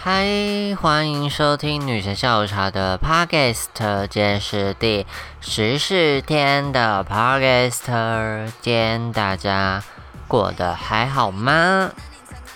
[0.00, 5.04] 嗨，欢迎收听女神下午茶的 Podcast，今天是第
[5.40, 9.82] 十四天的 Podcast，今天大家
[10.28, 11.90] 过得还好吗？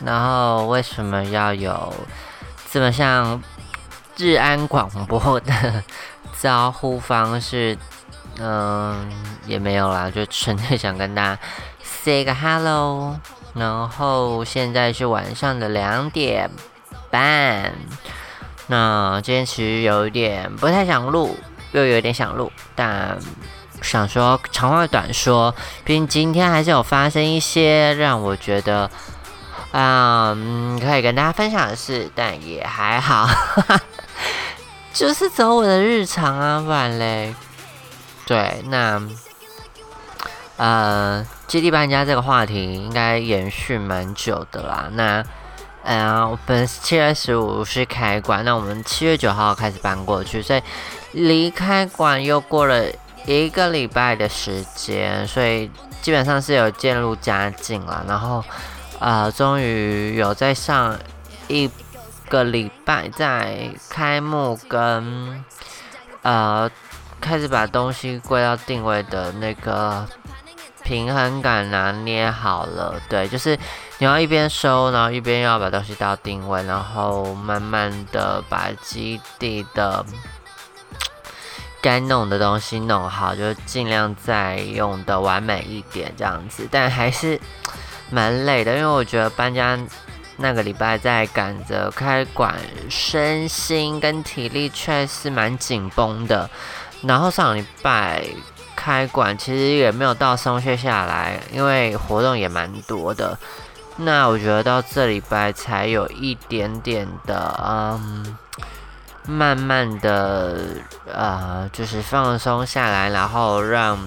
[0.04, 1.92] 然后为什么要有
[2.70, 3.42] 这么像
[4.14, 5.82] 治安广播的
[6.38, 7.76] 招呼方式？
[8.38, 9.10] 嗯，
[9.46, 11.42] 也没有啦，就纯粹想跟大家
[11.82, 13.18] say 个 hello。
[13.54, 16.48] 然后现在是晚上的两点。
[17.12, 17.74] 半，
[18.68, 21.36] 那今天其实有一点不太想录，
[21.72, 23.18] 又有点想录，但
[23.82, 25.54] 想说长话短说，
[25.84, 28.90] 毕竟今天还是有发生一些让我觉得，
[29.72, 33.28] 嗯，可以跟大家分享的事，但也还好，
[34.94, 37.34] 就是走我的日常啊，不然嘞，
[38.24, 39.02] 对，那，
[40.56, 45.22] 呃，基地搬家这个话题应该延续蛮久的啦，那。
[45.84, 50.62] 嗯，我本七月十五是开馆，那我们七月九号开始搬过去，所以
[51.12, 52.84] 离开馆又过了
[53.26, 58.04] 一个礼拜的时间，所以基本上是有渐入佳境了。
[58.06, 58.44] 然后，
[59.00, 60.96] 呃，终于有在上
[61.48, 61.68] 一
[62.28, 65.44] 个礼拜，在开幕跟
[66.22, 66.70] 呃
[67.20, 70.06] 开始把东西归到定位的那个。
[70.92, 73.58] 平衡感拿捏好了，对，就是
[73.96, 80.04] 你要一边收，然后一边要把东西到定位，然后慢慢的把基地的
[81.80, 86.68] 该弄的东西弄好，就尽量再用的完美一点这样子。
[86.70, 87.40] 但还是
[88.10, 89.78] 蛮累的，因为我觉得搬家
[90.36, 92.54] 那个礼拜在赶着开馆，
[92.90, 96.50] 身心跟体力确实蛮紧绷的。
[97.00, 98.26] 然后上礼拜。
[98.74, 103.38] 开馆其实也没有到松懈下来，因为活动也蛮多的。
[103.96, 108.36] 那我觉得到这礼拜才有一点点的，嗯，
[109.26, 110.58] 慢慢的，
[111.12, 113.98] 呃，就是放松下来，然后让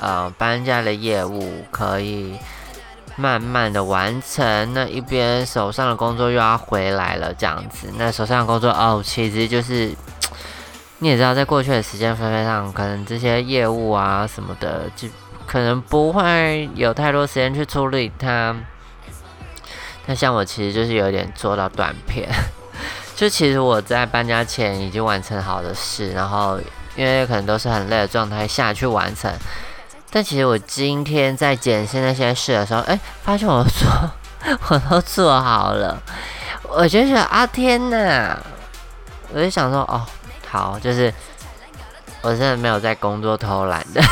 [0.00, 2.38] 呃搬家的业务可以
[3.16, 4.72] 慢慢的完成。
[4.74, 7.88] 那一边手上的工作又要回来了，这样子。
[7.96, 9.94] 那手上的工作哦，其实就是。
[11.00, 15.06] 你也知道，在过去的时间分配上，可能这些业务啊什么的，就
[15.46, 18.56] 可能不会有太多时间去处理它。
[20.06, 22.28] 那像我其实就是有点做到断片，
[23.14, 26.58] 就其实我在搬家前已经完成好的事，然后
[26.96, 29.32] 因为可能都是很累的状态下去完成。
[30.10, 34.10] 但其实我今天在检视那些事的时候，哎，发现我做
[34.70, 35.96] 我都做好了，
[36.64, 38.36] 我就得啊天哪，
[39.32, 40.04] 我就想说哦。
[40.50, 41.12] 好，就是
[42.22, 44.02] 我真的没有在工作偷懒的，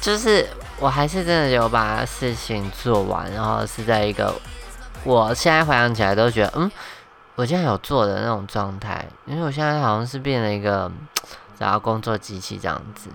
[0.00, 0.44] 就是
[0.80, 4.34] 我还是真的有把事情做完，然后是在一个
[5.04, 6.70] 我现在回想起来都觉得，嗯，
[7.36, 10.90] 我现在有做的那种状态，因为我现在好像是变了一个
[11.58, 13.08] 然后工作机器这样子，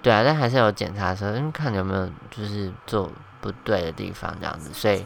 [0.00, 3.12] 对啊，但还是有检查的时候，因为，看有没有就是做
[3.42, 5.04] 不对的地方这样子，所以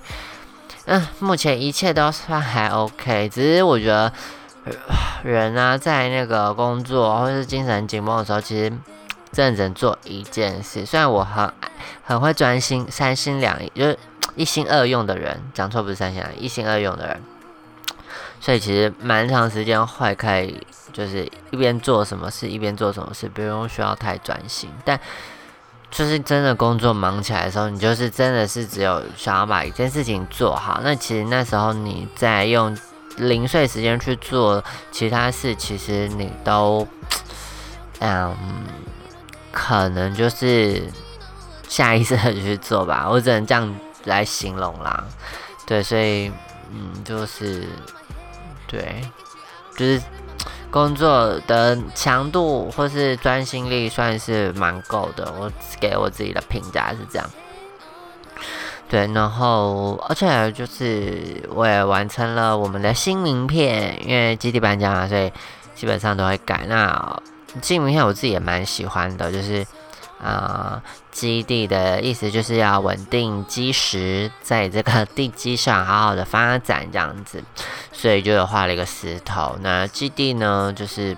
[0.85, 4.13] 嗯，目前一切都算还 OK，只是我觉得。
[5.23, 8.73] 人啊，在那个工作或是精神紧绷的时候，其实
[9.33, 10.85] 真的只能做一件事。
[10.85, 11.53] 虽然我很
[12.05, 13.99] 很会专心、三心两意，就是
[14.35, 17.23] 一心二用的人，讲错不是三心两意，一心二用的人。
[18.41, 24.71] 所以其实蛮长时间会可以，就是一边做什么事一边做什么事，不用需要太专心。
[24.85, 24.99] 但
[25.91, 30.81] 就是真的工作忙起来的时候，你就是真的是只有想要把一件事情做好。
[30.83, 32.77] 那其实那时候你在用。
[33.17, 36.87] 零碎时间去做其他事，其实你都，
[38.01, 38.37] 嗯，
[39.51, 40.83] 可能就是
[41.69, 43.75] 下意识的去做吧， 我只能这样
[44.05, 45.05] 来形容啦。
[45.67, 46.31] 对，所以，
[46.71, 47.67] 嗯，就是，
[48.67, 49.03] 对，
[49.77, 50.01] 就是
[50.71, 55.51] 工作的强度或是专心力算是蛮够的，我
[55.81, 57.31] 给我自己的评价是这样。
[58.89, 65.33] 对，然后而且就是我也完成了我们的新名片，因为基地搬家嘛，所以
[65.75, 66.67] 基本上都会改。
[66.69, 67.21] 那
[67.61, 69.67] 新名片我自己也蛮喜欢的，就是
[70.23, 70.81] 啊，
[71.11, 77.43] 基地的意思就是要稳定基石，在这个地基上好好的发展这样子，
[77.93, 79.57] 所以就有画了一个石头。
[79.63, 81.17] 那基地呢，就是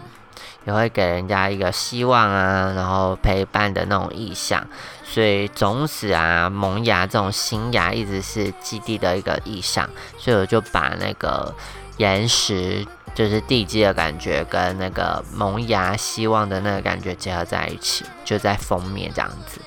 [0.65, 4.67] 也会给人家一个希望啊，然后陪伴的那种意象。
[5.11, 9.89] 所以种子啊、萌芽这种新芽一直是基地的一个意象，
[10.19, 11.55] 所以我就把那个
[11.97, 19.61] 岩石，就是地基的感觉，跟那个萌芽希望的那个感觉结合在一起，就在封面这样子，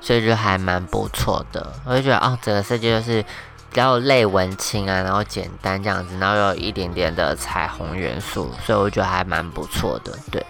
[0.00, 1.72] 所以就还蛮不错的。
[1.84, 10.16] 我就觉得哦，整个设计就是比较类文青啊，然后简单这样子，然后有一点点的彩虹元素，所以我觉得还蛮不错的。
[10.30, 10.46] 对，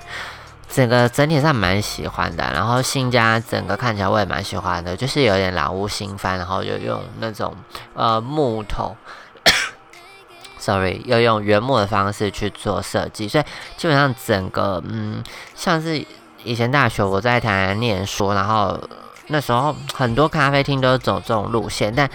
[0.73, 2.51] 整个整体上蛮喜欢的。
[2.55, 7.55] 然后新家整个看起来我也蛮喜欢的，就是有点老屋新翻，然后就用那种
[7.95, 8.97] 呃木头，
[10.59, 13.45] sorry，要用原木的方式去做设计，所以
[13.77, 15.23] 基本上整个嗯，
[15.55, 16.05] 像是
[16.43, 18.81] 以前大学我在台南念书，然后
[19.29, 22.09] 那时候很多咖啡厅都走这种路线，但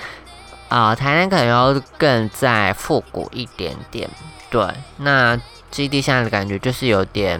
[0.69, 4.09] 啊，台南可能要更再复古一点点，
[4.49, 4.65] 对。
[4.97, 5.39] 那
[5.71, 7.39] 基地现在的感觉就是有点，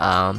[0.00, 0.34] 呃，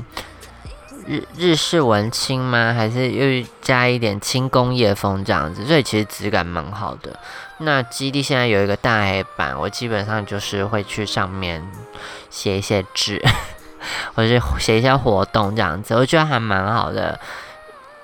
[1.05, 2.73] 日日式文青吗？
[2.73, 5.63] 还是又加一点轻工业风这样子？
[5.65, 7.17] 所以其实质感蛮好的。
[7.59, 11.63] 那基地现在有一个大黑板，我基本上就是会去上面
[12.31, 13.21] 写一些字，
[14.15, 17.19] 或者写一些活动这样子，我觉得还蛮好的。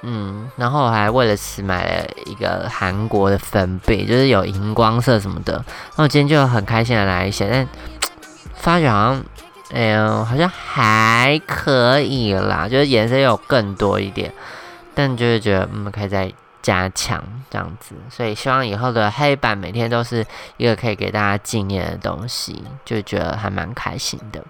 [0.04, 5.66] 嗯，然后我还为了此买了一个韩国的粉笔，就是有荧光色什么的。
[5.96, 7.68] 那我今天就很开心的来写，但
[8.54, 9.24] 发觉好像，
[9.74, 14.34] 哎呀，好像还可以啦，就是颜色有更多一点，
[14.96, 16.32] 但就是觉得嗯可以再
[16.62, 17.96] 加强这样子。
[18.10, 20.26] 所以希望以后的黑板每天都是
[20.56, 24.44] 一个可以给大家纪念的东西，就觉得还蛮开心的。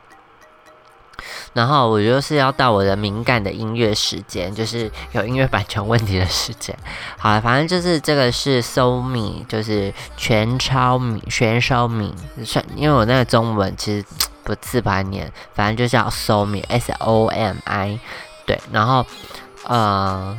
[1.53, 6.77] 然后我就是要到我的敏感的音乐时间，就是有音乐版权问题的时间。
[7.17, 12.13] 好了，反正就是这个是 So Me，就是全超米，全收米。
[12.45, 14.05] 算，因为我那个中文其实
[14.47, 17.99] 不自白念，反正就叫 So Me，S O M I。
[18.45, 19.05] 对，然后
[19.65, 20.37] 呃，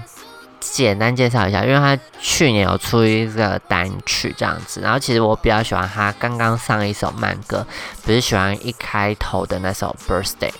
[0.60, 7.66] 简单介绍一下，因为他去年有出一个单曲这样子，然后其实我比较喜欢他刚刚上一首慢歌，
[8.02, 10.52] 不是喜欢一开头的那首 Birthday。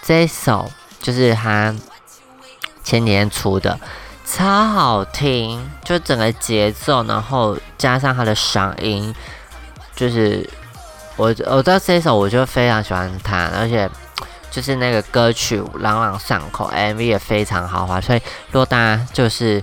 [0.00, 0.70] 这一首
[1.00, 1.74] 就是他
[2.84, 3.76] 前年出的，
[4.24, 9.12] 超好听，就整个节奏，然后加上他的嗓音，
[9.96, 10.48] 就是
[11.22, 13.88] 我我知道这一首我就非常喜欢他，而且
[14.50, 18.20] 就是那个歌曲朗朗上口，MV 也非常豪华，所以
[18.50, 19.62] 如果大家就是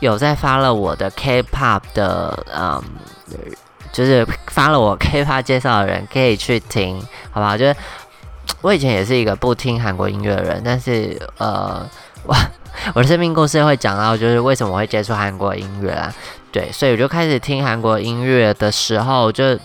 [0.00, 2.82] 有在发了我的 K-pop 的，嗯，
[3.92, 7.00] 就是发了我 K-pop 介绍的人，可以去听，
[7.30, 7.56] 好不好？
[7.56, 7.74] 就是。
[8.62, 11.88] 我以前也是一个不听韩国音乐的人，但是呃，
[12.24, 12.36] 我
[12.92, 16.12] 我的生命故事会讲到，就是为什么我会接触韩国音乐啊？
[16.52, 19.58] 对，所以我就开始听韩国音乐的时候，就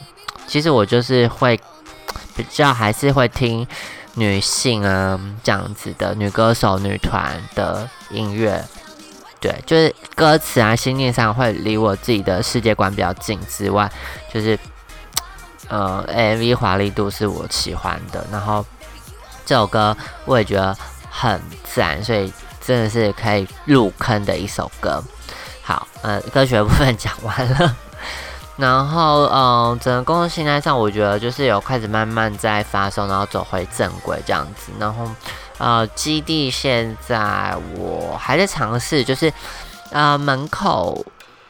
[0.47, 1.59] 其实我就是会
[2.35, 3.65] 比较还是会听
[4.15, 8.63] 女性啊这样子的女歌手、女团的音乐，
[9.39, 13.91] 对，就是歌词啊、心念上会离我自己的世界观比较近之外，
[14.33, 14.57] 就是
[15.67, 18.65] 呃，MV 华丽度是我喜欢的，然后。
[19.47, 19.95] 这首歌
[20.25, 20.75] 我也觉得
[21.07, 21.39] 很
[21.71, 25.03] 赞，所以真的是可以入坑的一首歌。
[25.61, 27.77] 好，呃，歌曲的部分讲完了，
[28.57, 34.71] 然后，嗯，整个工作心态上，我觉得就是有开始慢慢在发送，然后走回正轨这样子。
[34.79, 35.09] 然后，
[35.57, 39.31] 呃，基地现在我还在尝试，就是
[39.91, 41.05] 呃门口，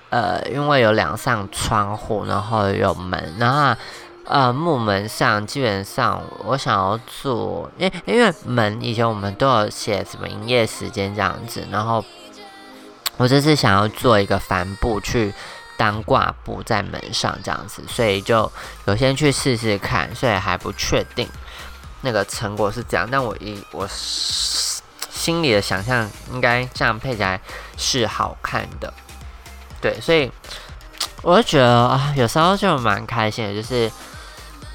[0.10, 3.80] 呃，因为有两扇窗户，然后有门，然后。
[4.28, 12.04] 呃，木门上基本上我想要做，因因为门以前我们都有写什么营业时间这样子，然后
[13.18, 15.31] 我这次想要做一个帆布去
[15.77, 18.51] 当挂布在门上这样子，所以就
[18.86, 21.27] 有先去试试看，所以还不确定
[22.01, 27.39] 那个成果是这样，但我一我心里的想象应该这样配起来
[27.77, 28.94] 是好看的，
[29.82, 30.32] 对，所以
[31.22, 33.91] 我就觉得啊，有时候就蛮开心的，就是。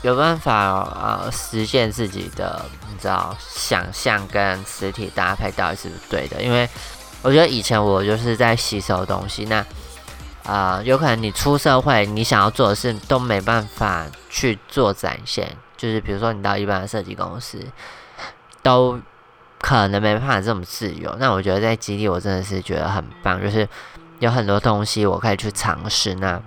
[0.02, 6.42] 有办法呃实现自己的你知道想象跟实体搭配到底是不是对的？
[6.42, 6.66] 因为
[7.21, 9.62] 我觉得以前我就是在吸收东西，那
[10.44, 17.59] 啊有可能你出社会你想要做的事都没办法去做展现，就是比如说你到一般的设计公司
[18.62, 19.00] 都
[19.61, 21.14] 可能没办法这么自由。
[21.18, 23.68] 那我觉得在基地我真的是觉得很棒，就是
[24.18, 26.14] 有很多东西我可以去尝试。
[26.16, 26.40] 那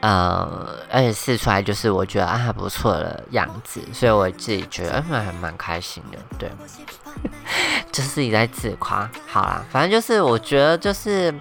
[0.00, 6.50] 呃，而且试出来就是我觉得啊还不错的样子，所以我自己觉得嗯还蛮开心的，对，
[7.92, 9.10] 就是自己在自夸。
[9.26, 11.34] 好啦，反正就是我觉得就是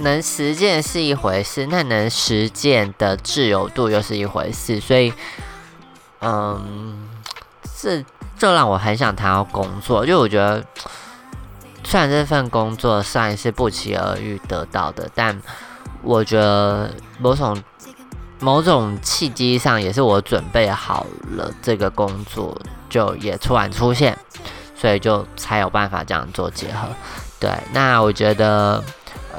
[0.00, 5.12] 能实践是一回事，那能实践的自由度又是一回事，所以
[6.20, 7.08] 嗯，
[7.80, 8.04] 这
[8.38, 10.64] 这让我很想谈到工作，因为我觉得
[11.84, 15.40] 虽然这份工作算是不期而遇得到的，但。
[16.02, 17.62] 我觉得某种
[18.38, 24.16] 某种契机上，也是我准备好了这个工作，就也突然出现，
[24.74, 26.88] 所以就才有办法这样做结合。
[27.38, 28.82] 对，那我觉得，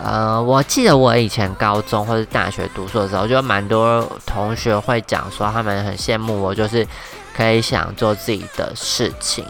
[0.04, 6.88] 呃，我记得我以前高中或者大学读书的时候，就蛮多同学会讲说，他们很羡慕我，就是
[7.36, 9.46] 可以想做自己的事情。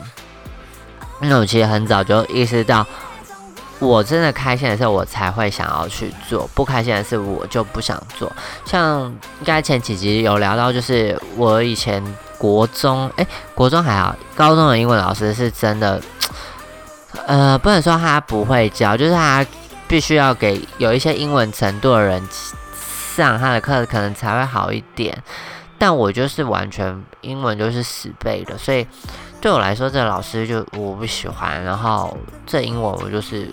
[1.22, 2.86] 那我其实很早就意识到，
[3.80, 8.32] 我真的开心的时候，我才会想要去做；不开心的事，我就不想做。
[8.66, 12.04] 像应该前几集有聊到，就是我以前
[12.38, 16.02] 国中，诶，国中还好，高中的英文老师是真的，
[17.26, 19.46] 呃，不能说他不会教，就是他
[19.92, 22.26] 必须要给有一些英文程度的人
[23.14, 25.22] 上他的课，可能才会好一点。
[25.78, 28.88] 但我就是完全英文就是死背的，所以。
[29.42, 31.64] 对我来说，这老师就我不喜欢。
[31.64, 33.52] 然后这英文我就是，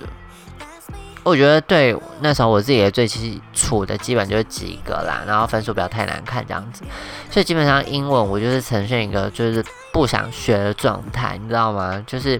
[1.22, 6.82] 我觉得对那时候我自己的最基础的基本就是及格啦，然后分数不要太难看这样子。
[7.30, 12.04] 所以基本上英文我就是呈现一个就是不想学的状态，你知道吗？
[12.06, 12.38] 就是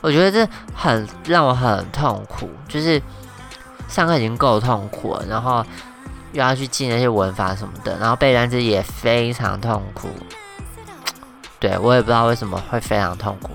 [0.00, 3.02] 我觉得这很让我很痛苦，就是
[3.88, 5.64] 上课已经够痛苦了，然后
[6.32, 10.08] 又要去记那些文法什么的，然后背单词也非常痛苦。
[11.60, 13.50] 对我也不知道为什么会非常痛苦，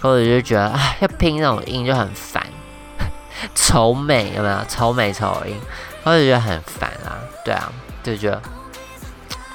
[0.00, 2.44] 可我就觉得啊，要拼那种音就很烦，
[3.54, 4.58] 丑美有没有？
[4.68, 5.56] 丑美丑音，
[6.02, 7.22] 我就觉得很烦啊。
[7.44, 7.70] 对啊，
[8.02, 8.42] 就觉得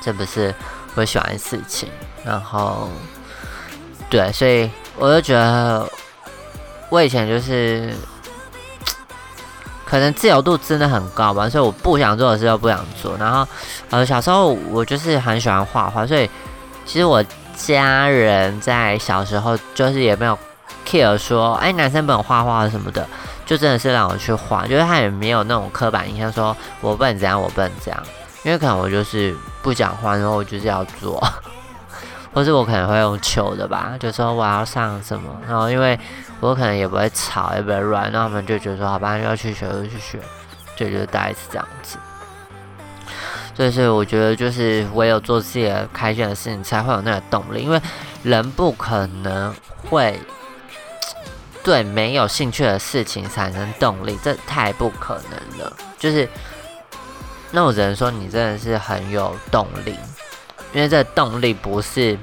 [0.02, 0.54] 这不是
[0.96, 1.90] 我喜欢的事情。
[2.24, 2.90] 然后，
[4.10, 5.86] 对，所以我就觉得
[6.90, 7.94] 我以前就是
[9.90, 13.16] 可能自由度真的很高吧，所以我不想做的事就不想做。
[13.18, 13.48] 然后，
[13.90, 16.30] 呃，小时候我就是很喜欢画画，所以
[16.86, 17.24] 其实我。
[17.60, 20.38] 家人在小时候就是也没有
[20.86, 23.04] care 说，哎，男生不能画画什么的，
[23.48, 28.00] 就真的是让我去画，就是他也没有那种刻板印象，说我不能这样，我不能这样，
[28.44, 31.20] 因为可能我就是不讲话，然后我就是要做，
[32.32, 36.00] 或是我可能会用求的吧，就说我要上什么，然后因为
[36.40, 40.20] 我可能也不会吵，也不会乱，那他们就觉得说，好吧，要去学就去学，
[40.76, 41.98] 就就大概是这样子。
[43.56, 47.64] 所以，我觉得就是唯有做自己的开心的事情，才会有那个动力。
[47.64, 47.82] 因为
[48.22, 49.52] 人不可能
[49.90, 50.20] 会
[51.64, 55.76] 对没有兴趣的事情产生动力，这太不可能了。
[55.98, 56.30] 就是，
[57.50, 59.96] 那我只能说你真的是很有动力，
[60.72, 62.16] 因为这动力不是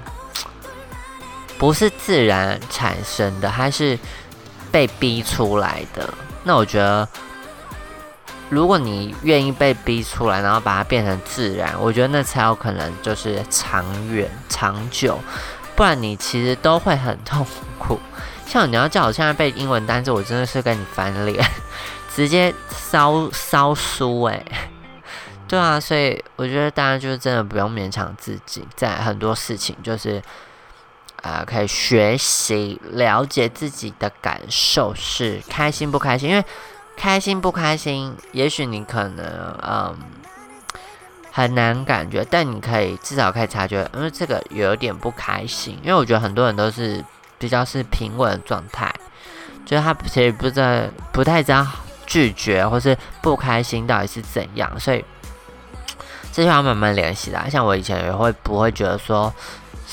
[1.58, 3.98] 不是自然产生的，它是
[4.70, 6.12] 被逼出来的。
[6.44, 7.08] 那我觉得。
[8.50, 15.18] 如果你愿意被逼出来，然后把它变成自然，我觉得那才有可能就是长远长久。
[15.74, 17.44] 不然你其实都会很痛
[17.78, 17.98] 苦。
[18.46, 21.42] 像你要叫我现在背英文单词，我真的是跟你翻脸，
[22.14, 24.44] 直接烧烧书诶。
[25.48, 30.22] 对啊，所以我觉得大家就是真的不用勉强自己，在很多事情就是
[31.24, 36.44] 啊，可以学习了解自己的感受是开心不开心，因为。
[36.96, 38.16] 开心不开心？
[38.30, 39.26] 也许你可能
[39.60, 39.98] 嗯
[41.32, 45.76] 很难感觉，但你可以至少可以察觉，因为这个有点不开心。
[45.82, 47.04] 因为我觉得很多人都是
[47.36, 48.94] 比较是平稳的状态，
[49.66, 51.66] 就是他其实不知道不太知道
[52.06, 55.04] 拒绝或是不开心到底是怎样，所以
[56.32, 57.50] 这需要慢慢联系的。
[57.50, 59.34] 像我以前也会不会觉得说。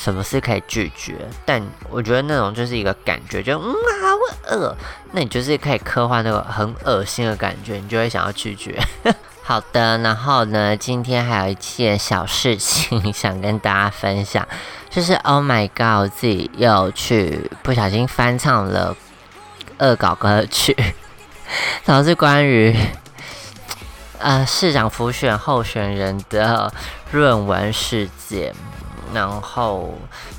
[0.02, 1.14] 什么是可以拒绝？
[1.44, 3.62] 但我觉得那种就是一个感觉，就嗯
[4.02, 4.76] 好饿，
[5.12, 8.76] 那你就是可以刻画那个很恶心的感觉，你就会想要拒绝。
[9.44, 14.44] 好的，然后呢，今天还有一件小事情 想跟大家分享，
[14.90, 18.96] 就是 Oh my God，我自己又去不小心翻唱了
[19.78, 20.76] 恶搞歌曲，
[21.84, 22.76] 然后是关于
[24.18, 26.72] 呃市长复选候选人的
[27.12, 28.52] 论文事件。
[29.12, 29.92] 然后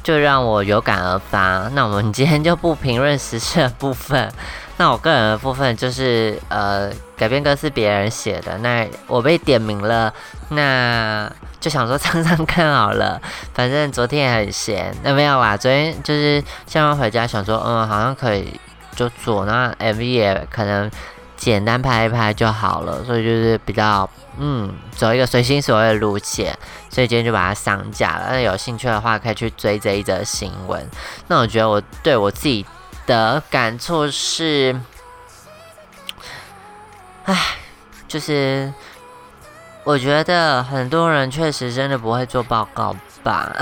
[0.04, 1.70] 就让我有感而发。
[1.74, 4.32] 那我们今天就不评论实事的部分。
[4.78, 8.58] 那我个人的部分就是呃，改编歌是别人写的。
[8.58, 10.12] 那我被点名了，
[10.50, 13.22] 那就想说唱唱看好了。
[13.54, 15.56] 反正昨天也很闲，那没有啦。
[15.56, 18.60] 昨天就是下班回家想说，嗯，好像可以
[18.96, 19.46] 就做。
[19.46, 20.90] 那 MV 也可能
[21.44, 24.10] 简单拍一拍就好了，所以就是比较。
[24.40, 26.58] 嗯，走一个随心所欲的路线，
[26.90, 28.30] 所以今天就把它上架了。
[28.32, 30.90] 那有兴趣的话，可以去追这一则新闻。
[31.28, 32.66] 那我觉得我对我自己
[33.06, 34.76] 的感触是，
[37.26, 37.38] 唉，
[38.08, 38.74] 就是
[39.84, 43.56] 我觉得很多人确实真的不会做报告吧。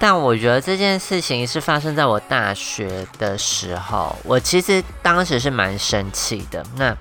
[0.00, 6.64] 但我觉得这件事情是发生在我大学的时候，我其实当时是蛮生气的。
[6.74, 6.96] 那。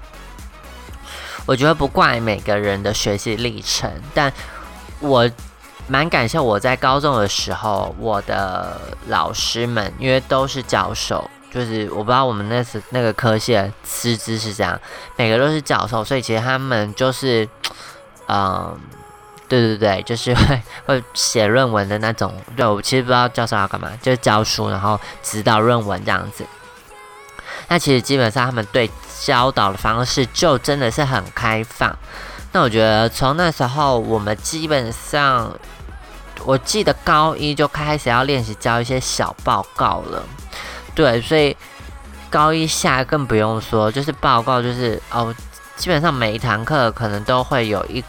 [1.46, 4.32] 我觉得不怪每个人的学习历程，但
[5.00, 5.27] 我
[5.88, 14.79] 蛮感谢我在高中的时候，我的老师们因为都是教授，就是我不知道我们那次那个科系的师资是这样，
[15.15, 17.50] 每个都是教授，所以其实他们就是，
[18.27, 18.79] 嗯，
[19.50, 22.34] 对对对，就是会会写论文的那种。
[22.56, 26.46] 对我其实不知道教授要干嘛，就是教书，然后指导论文这样子。
[27.68, 28.89] 那其实基本上他们对
[29.22, 31.94] 教导的方式就真的是很开放。
[32.53, 35.51] 那我觉得从那时候我们基本上。
[36.46, 40.24] 我记得高一就开始要练习交一些小报告了，
[40.96, 41.56] 对，所以
[42.29, 45.36] 高一下更不用说，就是报告就是哦，
[45.75, 48.01] 基本上每一堂课可能都会有一，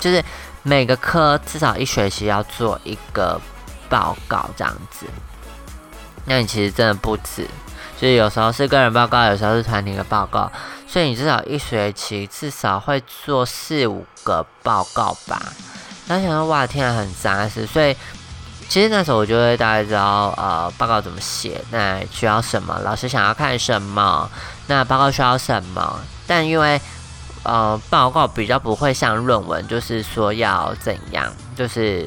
[0.00, 0.24] 就是
[0.68, 3.40] 每个科至少一学期要做一个
[3.88, 5.06] 报告这样子。
[6.26, 7.48] 那你其实真的不止，
[7.98, 10.52] 就是有时候是个人报告，有时候是团体的报告，
[10.86, 15.40] 所以你至少一学期至少会做四五个报告吧。
[16.06, 17.96] 然后想说，哇，听起来很扎实，所以
[18.68, 24.30] 其实那时候我就会大概知道，呃，报告怎么写，那需要什么，老师想要看什么，
[24.66, 25.98] 那报告需要什么。
[26.26, 26.78] 但因为，
[27.42, 32.06] 呃，报告比较不会像论文，就是说要怎样，就是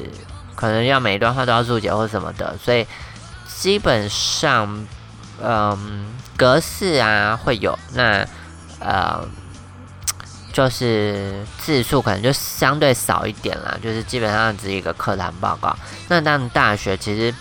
[0.54, 2.86] 可能要每一段话都要注解或什么的，所以
[3.46, 4.86] 基本上，
[5.42, 8.26] 嗯，格式啊会有，那
[8.80, 9.26] 呃。
[10.52, 15.74] 就是字数可能就相对少一点啦，就是基本上只是一个课堂报告。
[16.08, 17.34] 那当大学其实，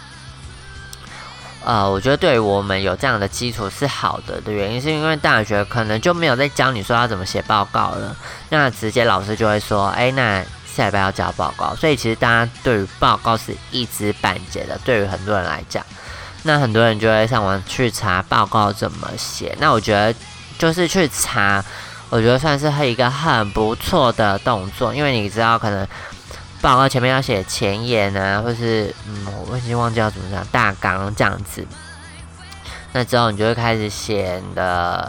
[1.63, 8.15] 呃，我觉得对于我们有这样的基础是好的的原因，是因为大学可能就没有在教你说要怎么写报告了，
[8.49, 11.75] 那直接老师就会说，哎，那下礼拜要交报告。
[11.75, 15.85] 所以其实大家对于报告是一知半解的，对于很多人来讲，
[16.43, 19.55] 那很多人就会上网去查报告怎么写。
[19.59, 20.13] 那我觉得
[20.57, 21.63] 就是去查。
[22.09, 25.87] 我觉得算是一个很不错的动作，因为你知道，可能
[26.61, 31.65] 报告前面要写前言啊，或是嗯，我已经忘记要怎么讲大纲这样子。
[32.93, 34.63] 那之后你就会开始写你的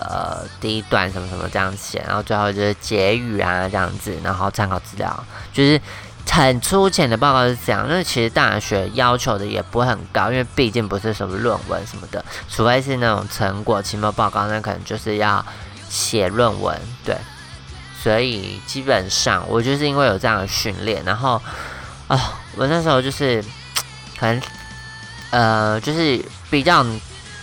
[0.09, 5.81] 呃第一段什么什么这样写，然后最后就是结语啊这样子，然后参考资料，就是
[6.29, 7.87] 很粗浅的报告是这样。
[7.89, 15.45] 那其实大学要求的也不会很高，因为毕竟不是什么论文什么的，除非是那种成果期末报告，那可能就是要。
[15.93, 17.15] 写论文，对，
[18.03, 21.41] 所以基本上我就是因为有这样的训练，然后
[22.09, 23.45] 啊，我那时候就是
[24.19, 24.43] 可能
[25.31, 26.85] 呃，就是比较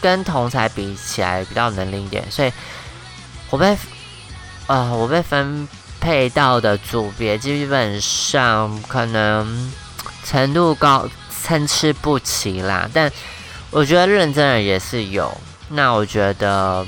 [0.02, 2.52] 跟同才比起来比较能力一点，所以
[3.50, 3.78] 我被
[4.68, 5.68] 啊，我被分
[6.02, 9.72] 配到的组别基本上可能
[10.26, 13.10] 程度高参差不齐啦，但
[13.72, 15.36] 我觉得认真的也是有，
[15.70, 16.86] 那我觉得。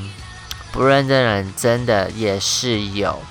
[0.74, 3.22] 不认真人真的也是有。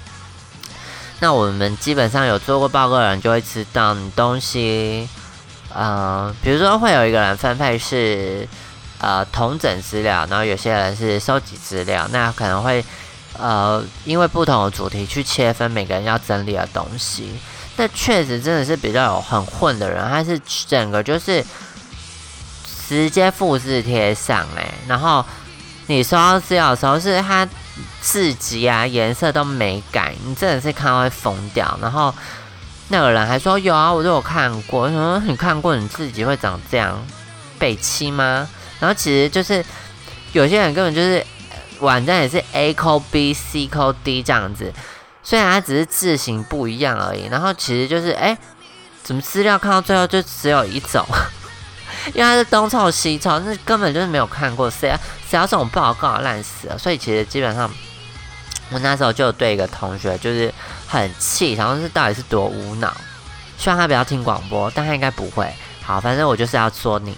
[1.20, 5.09] 那我们基本上有做过报告的人就会知道，你东西，
[5.72, 8.48] 呃，比如说会有一个人分配是
[8.98, 12.85] 呃同整资料，然后有些人是收集资料，那可能会
[13.38, 17.38] 呃因为不同的主题去切分每个人要整理的东西。
[17.76, 21.44] 那确实真的是比较有很混的人，他是整个就是
[22.88, 25.24] 直接复制贴上哎，然后。
[25.87, 27.44] 你收到资料的时候，是他
[28.00, 31.78] 字迹啊、颜色都没改，你真的是看到会疯掉。
[31.80, 32.14] 然后
[32.88, 34.88] 那个人还说有啊，我都有看过。
[34.88, 37.00] 什么你看过你自己会长这样
[37.59, 38.48] 北七吗？
[38.78, 39.64] 然后其实就是
[40.33, 41.24] 有些人根本就是
[41.80, 44.72] 网站也是 A 扣 B、C 扣 D 这样子，
[45.22, 47.26] 虽然它只是字形不一样而已。
[47.26, 48.37] 然后其实就是哎，
[49.02, 51.06] 怎么资料看到最后就只有一种？
[52.14, 54.96] 因为他是东凑西凑，那根本就是没有看过，谁
[55.31, 56.77] 只要这种报告烂死了。
[56.77, 57.71] 所以其实基本上，
[58.71, 60.53] 我那时候就对一个同学就是
[60.88, 62.95] 很气，然后是到底是多无脑。
[63.57, 65.49] 希望他不要听广播，但他应该不会。
[65.83, 67.16] 好，反正我就是要说你，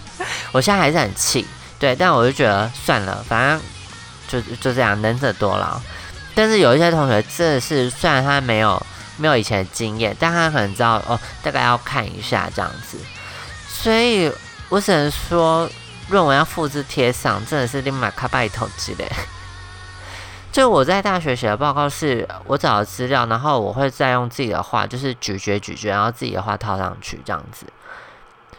[0.52, 1.46] 我现在还是很气。
[1.78, 3.60] 对，但我就觉得算了，反正
[4.28, 5.80] 就就这样，能者多劳。
[6.34, 8.84] 但是有一些同学真的是，虽然他没有
[9.18, 12.98] 没有以前的经验，但他可能知道哦，大概要看一下这样子。
[13.68, 14.32] 所以
[14.68, 15.68] 我只能说，
[16.08, 19.10] 论文要复制贴上，真的是立马卡拜头之类。
[20.52, 27.66] 就我在大学写的报告，是我找的资料，然后我会再用自己的话，就是咀嚼咀嚼，然后自己的话套上去这样子。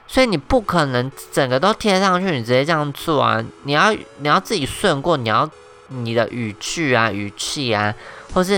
[0.08, 3.44] 所以你不可能整个都贴上去，你直接这样做啊！
[3.64, 5.50] 你要你要自己顺过，你要
[5.90, 7.94] 你的语句啊、语气啊，
[8.34, 8.56] 或是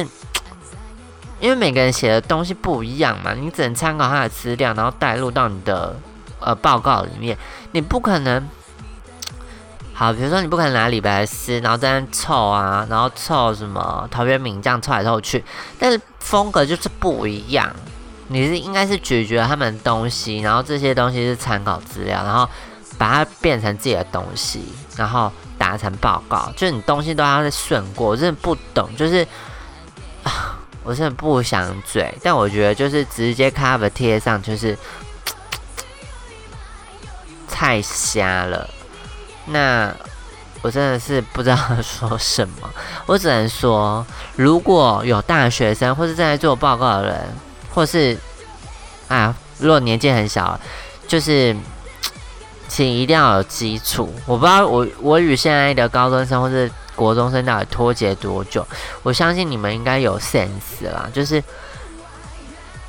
[1.39, 5.95] 因为每个人写的东西不一样嘛，你只能参考他的资料，然后带入到你的。
[6.39, 7.35] 呃，报告里面
[7.71, 8.47] 你不可能
[9.99, 15.43] 好，比如说你不可能拿李白诗，然后在那凑啊，然后凑什么陶渊明这样凑来凑去，
[15.79, 17.67] 但是风格就是不一样。
[18.27, 22.47] 你是应该是咀嚼他们东西，然后这些东西是参考资料，然后
[22.95, 24.61] 把它变成自己的东西，
[24.95, 29.25] 然后打成报告，就是你东西都要再顺过，我真的不懂，就是
[30.21, 34.77] 啊，我真的不想嘴，但我觉得就是直接 cover 贴上就是
[37.49, 38.69] 太瞎了，
[39.47, 39.93] 那
[40.61, 42.69] 我真的是不知道 说什么，
[43.05, 44.05] 我只能说，
[44.35, 47.29] 如果有大学生或是正在做报告的人，
[47.73, 48.17] 或是
[49.07, 50.59] 啊，如果年纪很小，
[51.07, 51.55] 就是
[52.67, 54.13] 请一定要有基础。
[54.25, 58.67] 我不知道我我与现在的高中生或是国中生到底脱节多久，
[59.03, 61.41] 我相信你们应该有 sense 啦，就是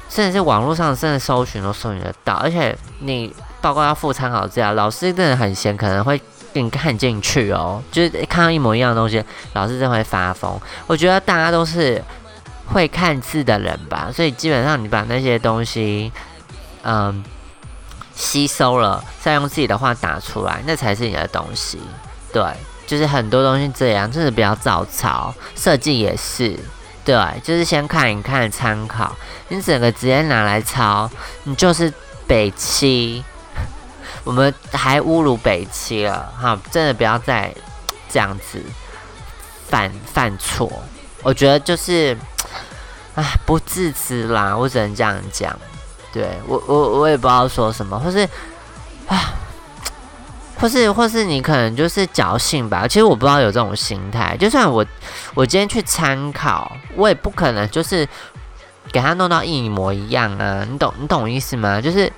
[0.08, 3.32] 甚至是网络上真的搜寻都搜寻得到，而且你。
[3.60, 7.82] 报告要附参考资料，老师真的很闲，可能会给你看进去哦。
[7.90, 10.60] 就是看到一模一样的东西，老师真会发疯。
[10.86, 12.02] 我觉得大家都是
[12.66, 16.12] 会看字的人吧，所以基本上你把那些东西，
[16.82, 17.24] 嗯，
[18.14, 21.78] 吸收了，再用自己的话打出来，那才是你的东西。
[22.32, 22.44] 对，
[22.86, 25.34] 就是很多东西这样，真的不要照抄。
[25.56, 26.58] 设计也是，
[27.04, 29.16] 对，就是先看一看参考，
[29.48, 31.10] 你整个直接拿来抄，
[31.44, 31.92] 你就是
[32.26, 33.24] 北七。
[34.28, 36.60] 我们还侮辱北七了，哈！
[36.70, 37.50] 真的不要再
[38.10, 38.62] 这样子
[39.66, 40.70] 犯犯错。
[41.22, 42.14] 我觉得就是，
[43.14, 45.58] 唉，不自知啦，我只能这样讲。
[46.12, 48.28] 对我，我我也不知道说什么，或是
[49.06, 49.32] 啊，
[50.60, 52.86] 或是或是你可能就是侥幸吧。
[52.86, 54.36] 其实我不知道有这种心态。
[54.36, 54.84] 就算我
[55.32, 58.06] 我今天去参考，我也不可能就是
[58.92, 60.66] 给他弄到一模一样啊。
[60.70, 61.80] 你懂你懂我意思吗？
[61.80, 62.12] 就是。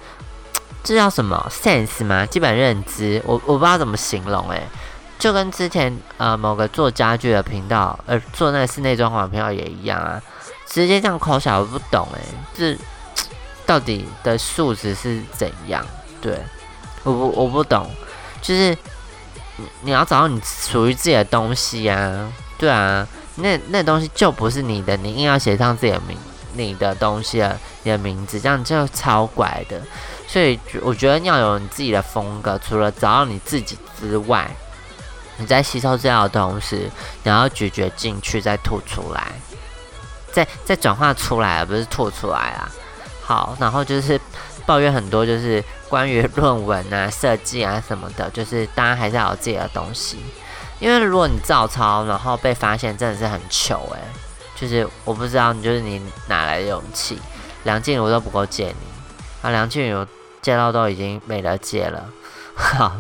[0.83, 2.25] 这叫什么？sense 吗？
[2.27, 4.63] 基本认知，我我不知道怎么形容诶，
[5.19, 10.21] 就跟之前呃某个做家具的频道，呃做那个室内装潢的频道也一样啊，
[10.67, 12.21] 直接这样抠小，我不懂诶，
[12.55, 12.77] 这
[13.67, 15.85] 到底的素质是怎样？
[16.21, 16.41] 对，
[17.05, 17.89] 我不我不懂，
[18.41, 18.77] 就是
[19.83, 26.17] 你要找到你属于自己的东西啊，对啊，那那东西就不是你的，你硬要写上自己的名，
[26.55, 29.79] 你的东西啊，你的名字，这样就超怪的。
[30.31, 34.49] 所以我觉得要有你自己的风格，除了找到你自己之外，
[35.39, 36.89] 你在吸收资料的同时，
[37.25, 39.33] 你要咀嚼进去，再吐出来，
[40.31, 42.71] 再再转化出来，而不是吐出来啊。
[43.25, 44.21] 好，然后就是
[44.65, 50.19] 抱怨很多，就是关于论文啊、设计啊什么的，就是大家还是要有自己的东西，
[50.79, 53.99] 因为如果你照抄，然后被发现，真的是很糗诶。
[54.55, 57.19] 就是我不知道你就是你哪来的勇气，
[57.65, 58.77] 梁静茹都不够借你
[59.43, 60.07] 啊，梁静茹。
[60.43, 62.05] 戒到都已经没得戒了，
[62.55, 62.97] 好，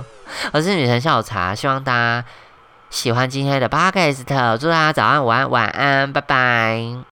[0.52, 2.24] 我是女神下午茶，希望大家
[2.90, 4.24] 喜欢今天的 podcast，
[4.58, 7.09] 祝大家早安、午安、晚安，拜拜。